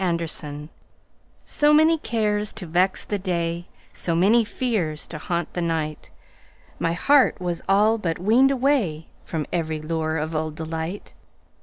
Summer 0.01 0.13
Magic 0.27 0.69
SO 1.45 1.73
many 1.75 1.97
cares 1.99 2.51
to 2.53 2.65
vex 2.65 3.05
the 3.05 3.19
day, 3.19 3.67
So 3.93 4.15
many 4.15 4.43
fears 4.43 5.05
to 5.05 5.19
haunt 5.19 5.53
the 5.53 5.61
night, 5.61 6.09
My 6.79 6.93
heart 6.93 7.39
was 7.39 7.61
all 7.69 7.99
but 7.99 8.17
weaned 8.17 8.49
awayFrom 8.49 9.45
every 9.53 9.79
lure 9.79 10.17
of 10.17 10.35
old 10.35 10.55
delight. 10.55 11.13